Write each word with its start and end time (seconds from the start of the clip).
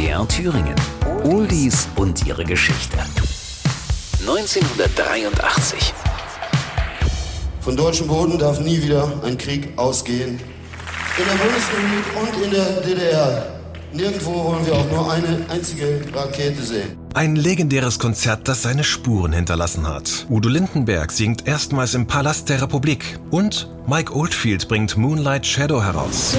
MDR 0.00 0.26
Thüringen. 0.28 0.74
Oldies 1.24 1.86
und 1.96 2.26
ihre 2.26 2.42
Geschichte. 2.42 2.96
1983. 4.20 5.92
Von 7.60 7.76
deutschem 7.76 8.06
Boden 8.06 8.38
darf 8.38 8.60
nie 8.60 8.82
wieder 8.82 9.12
ein 9.22 9.36
Krieg 9.36 9.78
ausgehen. 9.78 10.40
In 11.18 11.24
der 11.26 11.34
Bundesrepublik 11.44 12.04
und 12.18 12.44
in 12.44 12.50
der 12.50 12.80
DDR. 12.80 13.60
Nirgendwo 13.92 14.44
wollen 14.44 14.64
wir 14.64 14.72
auch 14.72 14.90
nur 14.90 15.12
eine 15.12 15.44
einzige 15.50 16.00
Rakete 16.14 16.62
sehen. 16.62 16.96
Ein 17.12 17.36
legendäres 17.36 17.98
Konzert, 17.98 18.48
das 18.48 18.62
seine 18.62 18.84
Spuren 18.84 19.34
hinterlassen 19.34 19.86
hat. 19.86 20.24
Udo 20.30 20.48
Lindenberg 20.48 21.12
singt 21.12 21.46
erstmals 21.46 21.92
im 21.92 22.06
Palast 22.06 22.48
der 22.48 22.62
Republik 22.62 23.18
und 23.30 23.68
Mike 23.86 24.16
Oldfield 24.16 24.66
bringt 24.66 24.96
Moonlight 24.96 25.44
Shadow 25.44 25.82
heraus. 25.82 26.38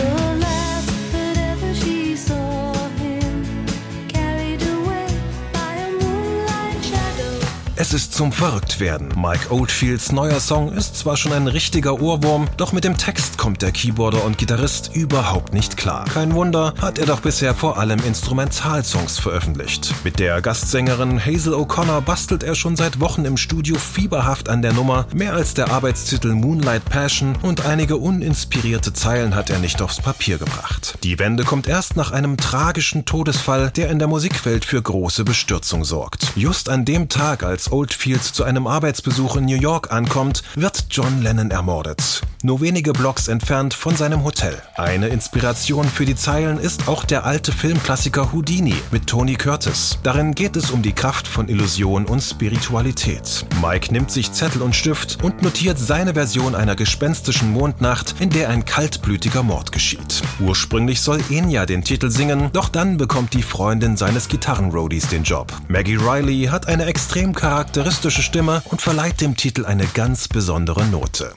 Es 7.82 7.94
ist 7.94 8.14
zum 8.14 8.32
Verrücktwerden. 8.32 9.10
Mike 9.18 9.52
Oldfields 9.52 10.12
neuer 10.12 10.40
Song 10.40 10.72
ist 10.72 10.98
zwar 10.98 11.18
schon 11.18 11.34
ein 11.34 11.48
richtiger 11.48 12.00
Ohrwurm, 12.00 12.48
doch 12.56 12.74
mit 12.74 12.84
dem 12.84 12.96
Text 12.96 13.40
kommt 13.40 13.64
der 13.64 13.72
Keyboarder 13.72 14.24
und 14.24 14.38
Gitarrist 14.38 14.92
überhaupt 14.94 15.52
nicht 15.56 15.78
klar. 15.78 16.06
Kein 16.06 16.36
Wunder, 16.36 16.76
hat 16.80 17.00
er 17.00 17.08
doch 17.08 17.22
bisher 17.22 17.56
vor 17.56 17.80
allem 17.80 18.00
Instrumentalsongs 18.06 19.18
veröffentlicht. 19.18 19.96
Mit 20.04 20.20
der 20.20 20.44
Gastsängerin 20.44 21.26
Hazel 21.26 21.56
O'Connor 21.56 22.02
bastelt 22.02 22.44
er 22.44 22.54
schon 22.54 22.76
seit 22.76 23.00
Wochen 23.00 23.26
im 23.26 23.36
Studio 23.36 23.76
fieberhaft 23.80 24.48
an 24.48 24.62
der 24.62 24.74
Nummer. 24.74 25.08
Mehr 25.16 25.34
als 25.34 25.56
der 25.56 25.72
Arbeitstitel 25.72 26.34
Moonlight 26.34 26.86
Passion 26.86 27.36
und 27.42 27.66
einige 27.66 27.98
uninspirierte 27.98 28.94
Zeilen 28.94 29.34
hat 29.34 29.50
er 29.50 29.58
nicht 29.58 29.82
aufs 29.82 30.00
Papier 30.00 30.38
gebracht. 30.38 31.00
Die 31.02 31.18
Wende 31.18 31.46
kommt 31.46 31.68
erst 31.68 31.96
nach 31.96 32.12
einem 32.12 32.38
tragischen 32.38 33.06
Todesfall, 33.06 33.72
der 33.72 33.90
in 33.90 33.98
der 33.98 34.08
Musikwelt 34.08 34.66
für 34.66 34.84
große 34.84 35.24
Bestürzung 35.24 35.84
sorgt. 35.84 36.34
Just 36.36 36.70
an 36.70 36.86
dem 36.86 37.10
Tag, 37.10 37.42
Oldfield 37.72 38.24
zu 38.24 38.44
einem 38.44 38.68
Arbeitsbesuch 38.68 39.38
in 39.38 39.46
New 39.46 39.60
York 39.60 39.92
ankommt, 39.92 40.44
wird 40.56 40.86
John 40.90 41.22
Lennon 41.22 41.52
ermordet. 41.52 42.22
Nur 42.44 42.60
wenige 42.60 42.92
Blocks 42.92 43.28
entfernt 43.28 43.76
von 43.76 43.96
seinem 43.96 44.24
Hotel. 44.24 44.60
Eine 44.76 45.10
Inspiration 45.10 45.86
für 45.86 46.06
die 46.06 46.16
Zeilen 46.16 46.58
ist 46.58 46.88
auch 46.88 47.06
der 47.06 47.24
alte 47.24 47.52
Filmklassiker 47.52 48.32
Houdini 48.34 48.74
mit 48.90 49.06
Tony 49.06 49.36
Curtis. 49.36 50.00
Darin 50.02 50.34
geht 50.34 50.56
es 50.56 50.72
um 50.72 50.82
die 50.82 50.94
Kraft 50.94 51.28
von 51.28 51.50
Illusion 51.50 52.06
und 52.06 52.20
Spiritualität. 52.20 53.46
Mike 53.62 53.94
nimmt 53.94 54.10
sich 54.10 54.32
Zettel 54.32 54.64
und 54.64 54.76
Stift 54.76 55.24
und 55.24 55.44
notiert 55.44 55.78
seine 55.78 56.16
Version 56.16 56.56
einer 56.56 56.76
gespenstischen 56.76 57.52
Mondnacht, 57.52 58.16
in 58.20 58.32
der 58.32 58.50
ein 58.50 58.66
kaltblütiger 58.66 59.44
Mord 59.44 59.72
geschieht. 59.72 60.24
Ursprünglich 60.40 61.02
soll 61.02 61.20
Enya 61.30 61.68
den 61.68 61.84
Titel 61.84 62.10
singen, 62.10 62.50
doch 62.54 62.70
dann 62.70 62.98
bekommt 62.98 63.36
die 63.36 63.44
Freundin 63.44 63.98
seines 63.98 64.28
Gitarrenroadies 64.28 65.10
den 65.10 65.24
Job. 65.24 65.54
Maggie 65.68 65.98
Riley 65.98 66.46
hat 66.46 66.68
eine 66.68 66.86
extrem 66.86 67.36
charakteristische 67.36 67.61
charakteristische 67.62 68.24
Stimme 68.24 68.64
und 68.72 68.82
verleiht 68.82 69.22
dem 69.22 69.38
Titel 69.38 69.68
eine 69.68 69.86
ganz 69.86 70.28
besondere 70.28 70.84
Note. 70.86 71.36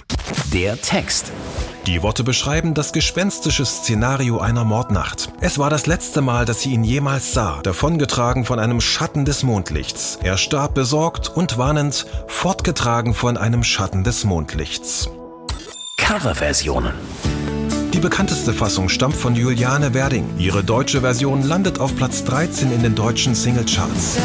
Der 0.54 0.80
Text. 0.80 1.30
Die 1.86 2.02
Worte 2.02 2.24
beschreiben 2.24 2.72
das 2.72 2.94
gespenstische 2.94 3.66
Szenario 3.66 4.38
einer 4.38 4.64
Mordnacht. 4.64 5.28
Es 5.42 5.58
war 5.58 5.68
das 5.68 5.84
letzte 5.86 6.22
Mal, 6.22 6.46
dass 6.46 6.62
sie 6.62 6.72
ihn 6.72 6.82
jemals 6.82 7.34
sah, 7.34 7.60
davongetragen 7.62 8.46
von 8.46 8.58
einem 8.58 8.80
Schatten 8.80 9.26
des 9.26 9.42
Mondlichts. 9.42 10.18
Er 10.22 10.38
starb 10.38 10.72
besorgt 10.72 11.28
und 11.28 11.58
warnend, 11.58 12.06
fortgetragen 12.26 13.12
von 13.12 13.36
einem 13.36 13.62
Schatten 13.62 14.02
des 14.02 14.24
Mondlichts. 14.24 15.10
Coverversionen. 15.98 16.94
Die 17.92 18.00
bekannteste 18.00 18.54
Fassung 18.54 18.88
stammt 18.88 19.14
von 19.14 19.36
Juliane 19.36 19.92
Werding. 19.92 20.38
Ihre 20.38 20.64
deutsche 20.64 21.02
Version 21.02 21.42
landet 21.42 21.80
auf 21.80 21.94
Platz 21.94 22.24
13 22.24 22.72
in 22.72 22.82
den 22.82 22.94
deutschen 22.94 23.34
Singlecharts. 23.34 24.16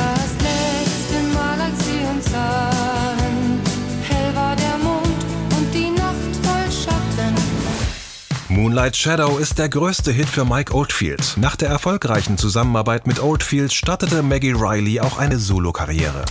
Moonlight 8.79 8.95
Shadow 8.95 9.37
ist 9.39 9.59
der 9.59 9.67
größte 9.67 10.09
Hit 10.09 10.29
für 10.29 10.45
Mike 10.45 10.73
Oldfield. 10.73 11.35
Nach 11.35 11.57
der 11.57 11.67
erfolgreichen 11.67 12.37
Zusammenarbeit 12.37 13.07
mit 13.07 13.21
Oldfield 13.21 13.73
startete 13.73 14.23
Maggie 14.23 14.53
Riley 14.53 15.01
auch 15.01 15.17
eine 15.17 15.37
Solokarriere. 15.37 16.23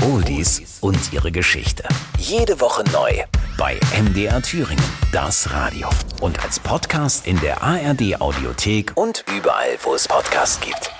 Oldies 0.00 0.78
und 0.80 1.12
ihre 1.12 1.32
Geschichte. 1.32 1.82
Jede 2.18 2.60
Woche 2.60 2.84
neu 2.92 3.10
bei 3.58 3.80
MDR 4.00 4.40
Thüringen, 4.42 4.84
das 5.10 5.50
Radio. 5.50 5.88
Und 6.20 6.40
als 6.44 6.60
Podcast 6.60 7.26
in 7.26 7.40
der 7.40 7.60
ARD 7.64 8.20
Audiothek 8.20 8.92
und 8.94 9.24
überall, 9.36 9.76
wo 9.82 9.96
es 9.96 10.06
Podcasts 10.06 10.60
gibt. 10.60 10.92